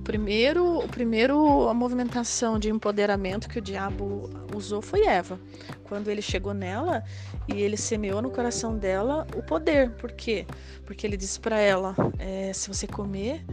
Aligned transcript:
primeiro, 0.00 0.78
o 0.78 0.88
primeiro 0.88 1.68
a 1.68 1.74
movimentação 1.74 2.58
de 2.58 2.70
empoderamento 2.70 3.48
que 3.48 3.58
o 3.58 3.62
diabo 3.62 4.30
usou 4.54 4.80
foi 4.80 5.04
Eva. 5.04 5.38
Quando 5.84 6.08
ele 6.08 6.22
chegou 6.22 6.54
nela 6.54 7.02
e 7.48 7.60
ele 7.60 7.76
semeou 7.76 8.22
no 8.22 8.30
coração 8.30 8.76
dela 8.76 9.26
o 9.36 9.42
poder. 9.42 9.90
Por 9.92 10.12
quê? 10.12 10.46
Porque 10.84 11.06
ele 11.06 11.16
disse 11.16 11.40
para 11.40 11.58
ela: 11.58 11.94
é, 12.18 12.52
se 12.52 12.68
você 12.68 12.86
comer, 12.86 13.44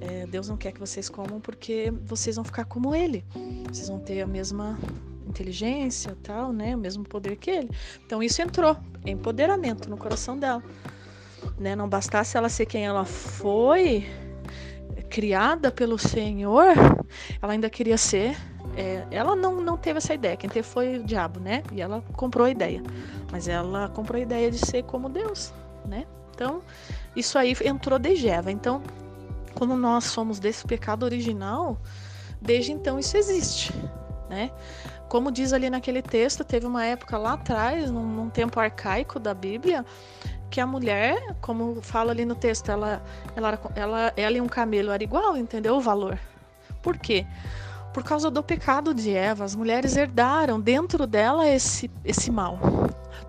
é, 0.00 0.26
Deus 0.26 0.48
não 0.48 0.56
quer 0.56 0.72
que 0.72 0.80
vocês 0.80 1.08
comam 1.08 1.40
porque 1.40 1.92
vocês 2.04 2.36
vão 2.36 2.44
ficar 2.44 2.64
como 2.64 2.94
ele. 2.94 3.24
Vocês 3.68 3.88
vão 3.88 3.98
ter 3.98 4.22
a 4.22 4.26
mesma 4.26 4.78
inteligência, 5.26 6.16
tal, 6.22 6.52
né? 6.52 6.74
O 6.74 6.78
mesmo 6.78 7.04
poder 7.04 7.36
que 7.36 7.50
ele. 7.50 7.70
Então 8.04 8.22
isso 8.22 8.40
entrou, 8.40 8.76
empoderamento 9.04 9.90
no 9.90 9.96
coração 9.96 10.38
dela. 10.38 10.62
Né? 11.58 11.76
Não 11.76 11.88
bastasse 11.88 12.36
ela 12.36 12.48
ser 12.48 12.66
quem 12.66 12.84
ela 12.84 13.04
foi, 13.04 14.06
criada 15.16 15.72
pelo 15.72 15.98
Senhor, 15.98 16.74
ela 17.40 17.54
ainda 17.54 17.70
queria 17.70 17.96
ser. 17.96 18.36
É, 18.76 19.02
ela 19.10 19.34
não, 19.34 19.62
não 19.62 19.74
teve 19.78 19.96
essa 19.96 20.12
ideia, 20.12 20.36
quem 20.36 20.50
teve 20.50 20.68
foi 20.68 20.98
o 20.98 21.04
diabo, 21.04 21.40
né? 21.40 21.62
E 21.72 21.80
ela 21.80 22.02
comprou 22.12 22.44
a 22.44 22.50
ideia. 22.50 22.82
Mas 23.32 23.48
ela 23.48 23.88
comprou 23.88 24.18
a 24.18 24.22
ideia 24.22 24.50
de 24.50 24.58
ser 24.58 24.82
como 24.82 25.08
Deus, 25.08 25.54
né? 25.86 26.04
Então, 26.34 26.60
isso 27.16 27.38
aí 27.38 27.56
entrou 27.64 27.98
desde 27.98 28.28
Eva. 28.28 28.52
Então, 28.52 28.82
como 29.54 29.74
nós 29.74 30.04
somos 30.04 30.38
desse 30.38 30.66
pecado 30.66 31.04
original, 31.04 31.80
desde 32.38 32.72
então 32.72 32.98
isso 32.98 33.16
existe, 33.16 33.72
né? 34.28 34.50
Como 35.08 35.32
diz 35.32 35.54
ali 35.54 35.70
naquele 35.70 36.02
texto, 36.02 36.44
teve 36.44 36.66
uma 36.66 36.84
época 36.84 37.16
lá 37.16 37.32
atrás, 37.32 37.90
num, 37.90 38.04
num 38.04 38.28
tempo 38.28 38.60
arcaico 38.60 39.18
da 39.18 39.32
Bíblia, 39.32 39.82
que 40.50 40.60
a 40.60 40.66
mulher, 40.66 41.36
como 41.40 41.80
fala 41.82 42.12
ali 42.12 42.24
no 42.24 42.34
texto, 42.34 42.70
ela, 42.70 43.02
ela, 43.34 43.58
ela, 43.74 44.12
ela 44.16 44.36
e 44.36 44.40
um 44.40 44.46
camelo 44.46 44.90
era 44.90 45.02
igual, 45.02 45.36
entendeu 45.36 45.76
o 45.76 45.80
valor? 45.80 46.18
Por 46.82 46.98
quê? 46.98 47.26
Por 47.92 48.04
causa 48.04 48.30
do 48.30 48.42
pecado 48.42 48.92
de 48.92 49.12
Eva, 49.12 49.44
as 49.44 49.54
mulheres 49.54 49.96
herdaram 49.96 50.60
dentro 50.60 51.06
dela 51.06 51.48
esse, 51.48 51.90
esse 52.04 52.30
mal. 52.30 52.58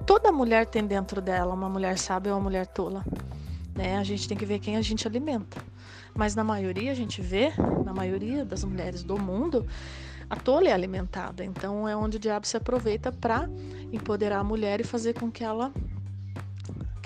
Toda 0.06 0.32
mulher 0.32 0.66
tem 0.66 0.86
dentro 0.86 1.22
dela 1.22 1.54
uma 1.54 1.70
mulher 1.70 1.98
sábia 1.98 2.34
ou 2.34 2.38
uma 2.38 2.44
mulher 2.44 2.68
tola. 2.68 3.04
Né? 3.76 3.98
A 3.98 4.04
gente 4.04 4.28
tem 4.28 4.38
que 4.38 4.46
ver 4.46 4.60
quem 4.60 4.76
a 4.76 4.82
gente 4.82 5.08
alimenta. 5.08 5.62
Mas 6.14 6.36
na 6.36 6.44
maioria 6.44 6.92
a 6.92 6.96
gente 6.96 7.22
vê, 7.22 7.54
na 7.86 7.94
maioria 7.94 8.44
das 8.44 8.64
mulheres 8.64 9.04
do 9.04 9.18
mundo, 9.18 9.66
a 10.30 10.36
tola 10.36 10.68
é 10.68 10.74
alimentada. 10.74 11.46
Então 11.46 11.88
é 11.88 11.96
onde 11.96 12.18
o 12.18 12.20
diabo 12.20 12.46
se 12.46 12.58
aproveita 12.58 13.12
para 13.12 13.50
empoderar 13.92 14.40
a 14.40 14.44
mulher 14.44 14.82
e 14.82 14.84
fazer 14.84 15.14
com 15.14 15.32
que 15.32 15.44
ela 15.44 15.72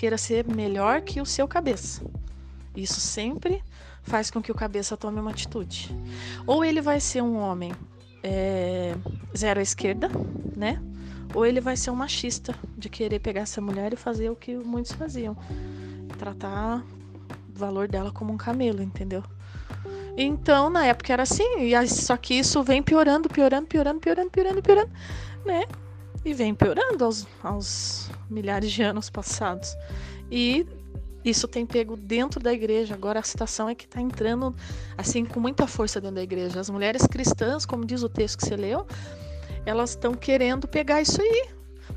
queira 0.01 0.17
ser 0.17 0.47
melhor 0.47 1.01
que 1.01 1.21
o 1.21 1.25
seu 1.27 1.47
cabeça. 1.47 2.01
Isso 2.75 2.99
sempre 2.99 3.63
faz 4.01 4.31
com 4.31 4.41
que 4.41 4.51
o 4.51 4.55
cabeça 4.55 4.97
tome 4.97 5.19
uma 5.19 5.29
atitude. 5.29 5.95
Ou 6.47 6.65
ele 6.65 6.81
vai 6.81 6.99
ser 6.99 7.21
um 7.21 7.37
homem 7.37 7.71
é, 8.23 8.95
zero 9.37 9.59
à 9.59 9.61
esquerda, 9.61 10.09
né? 10.57 10.81
Ou 11.35 11.45
ele 11.45 11.61
vai 11.61 11.77
ser 11.77 11.91
um 11.91 11.95
machista 11.95 12.55
de 12.75 12.89
querer 12.89 13.19
pegar 13.19 13.41
essa 13.41 13.61
mulher 13.61 13.93
e 13.93 13.95
fazer 13.95 14.31
o 14.31 14.35
que 14.35 14.55
muitos 14.55 14.93
faziam, 14.93 15.37
tratar 16.17 16.83
o 17.55 17.59
valor 17.59 17.87
dela 17.87 18.11
como 18.11 18.33
um 18.33 18.37
camelo, 18.37 18.81
entendeu? 18.81 19.23
Então, 20.17 20.71
na 20.71 20.83
época 20.83 21.13
era 21.13 21.21
assim, 21.21 21.45
só 21.87 22.17
que 22.17 22.33
isso 22.33 22.63
vem 22.63 22.81
piorando, 22.81 23.29
piorando, 23.29 23.67
piorando, 23.67 23.99
piorando, 23.99 24.31
piorando, 24.31 24.63
piorando, 24.63 24.91
né? 25.45 25.67
E 26.23 26.33
vem 26.33 26.53
piorando 26.53 27.03
aos, 27.03 27.27
aos 27.43 28.09
milhares 28.29 28.71
de 28.71 28.83
anos 28.83 29.09
passados. 29.09 29.75
E 30.29 30.65
isso 31.23 31.47
tem 31.47 31.65
pego 31.65 31.95
dentro 31.95 32.39
da 32.39 32.53
igreja. 32.53 32.93
Agora 32.93 33.19
a 33.19 33.23
situação 33.23 33.69
é 33.69 33.75
que 33.75 33.85
está 33.85 34.01
entrando 34.01 34.55
assim 34.97 35.25
com 35.25 35.39
muita 35.39 35.67
força 35.67 35.99
dentro 35.99 36.15
da 36.15 36.23
igreja. 36.23 36.59
As 36.59 36.69
mulheres 36.69 37.05
cristãs, 37.07 37.65
como 37.65 37.85
diz 37.85 38.03
o 38.03 38.09
texto 38.09 38.37
que 38.39 38.45
você 38.45 38.55
leu, 38.55 38.85
elas 39.65 39.91
estão 39.91 40.13
querendo 40.13 40.67
pegar 40.67 41.01
isso 41.01 41.21
aí. 41.21 41.49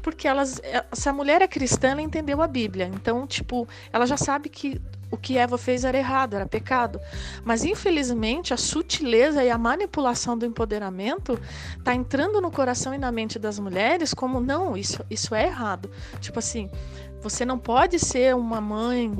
Porque 0.02 0.28
elas, 0.28 0.60
se 0.92 1.08
a 1.08 1.12
mulher 1.12 1.40
é 1.40 1.48
cristã, 1.48 1.88
ela 1.88 2.02
entendeu 2.02 2.42
a 2.42 2.46
Bíblia. 2.46 2.90
Então, 2.92 3.26
tipo, 3.26 3.66
ela 3.92 4.06
já 4.06 4.16
sabe 4.16 4.48
que 4.48 4.80
o 5.14 5.16
que 5.16 5.38
Eva 5.38 5.56
fez 5.56 5.84
era 5.84 5.96
errado, 5.96 6.34
era 6.34 6.46
pecado. 6.46 7.00
Mas 7.44 7.64
infelizmente 7.64 8.52
a 8.52 8.56
sutileza 8.56 9.42
e 9.42 9.50
a 9.50 9.56
manipulação 9.56 10.36
do 10.36 10.44
empoderamento 10.44 11.38
tá 11.82 11.94
entrando 11.94 12.40
no 12.40 12.50
coração 12.50 12.92
e 12.92 12.98
na 12.98 13.10
mente 13.10 13.38
das 13.38 13.58
mulheres 13.58 14.12
como 14.12 14.40
não, 14.40 14.76
isso, 14.76 15.04
isso 15.08 15.34
é 15.34 15.46
errado. 15.46 15.90
Tipo 16.20 16.38
assim, 16.38 16.68
você 17.22 17.44
não 17.44 17.58
pode 17.58 17.98
ser 17.98 18.34
uma 18.34 18.60
mãe 18.60 19.14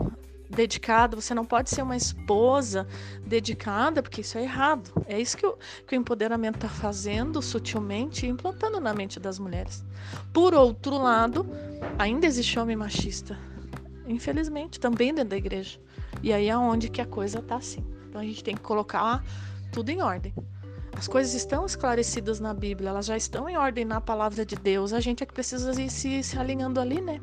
dedicada, 0.51 1.17
você 1.17 1.35
não 1.35 1.45
pode 1.45 1.71
ser 1.71 1.83
uma 1.83 1.97
esposa 1.97 2.87
dedicada, 3.27 4.03
porque 4.03 4.21
isso 4.21 4.37
é 4.39 4.43
errado. 4.43 4.91
É 5.07 5.21
isso 5.21 5.37
que 5.37 5.47
o, 5.47 5.57
que 5.87 5.97
o 5.97 5.99
empoderamento 5.99 6.57
está 6.57 6.69
fazendo 6.69 7.41
sutilmente 7.41 8.27
e 8.27 8.29
implantando 8.29 8.81
na 8.81 8.93
mente 8.93 9.19
das 9.19 9.39
mulheres. 9.39 9.85
Por 10.33 10.55
outro 10.55 10.99
lado, 10.99 11.47
ainda 11.99 12.27
existe 12.27 12.59
homem 12.59 12.77
machista 12.77 13.39
infelizmente, 14.07 14.79
também 14.79 15.15
dentro 15.15 15.31
da 15.31 15.37
igreja. 15.37 15.79
E 16.23 16.33
aí 16.33 16.49
é 16.49 16.57
onde 16.57 16.89
que 16.89 17.01
a 17.01 17.07
coisa 17.07 17.43
tá 17.43 17.57
assim. 17.57 17.85
Então 18.09 18.21
a 18.21 18.25
gente 18.25 18.43
tem 18.45 18.55
que 18.55 18.63
colocar 18.63 19.25
tudo 19.73 19.91
em 19.91 20.01
ordem. 20.01 20.33
As 20.97 21.09
coisas 21.09 21.35
estão 21.35 21.67
esclarecidas 21.67 22.39
na 22.39 22.55
Bíblia, 22.55 22.91
elas 22.91 23.07
já 23.07 23.17
estão 23.17 23.49
em 23.49 23.57
ordem 23.57 23.85
na 23.85 24.01
palavra 24.01 24.47
de 24.47 24.55
Deus. 24.55 24.93
A 24.93 25.01
gente 25.01 25.23
é 25.23 25.27
que 25.27 25.35
precisa 25.35 25.71
ir 25.81 25.91
se, 25.91 26.23
se 26.23 26.39
alinhando 26.39 26.81
ali, 26.81 27.01
né? 27.01 27.21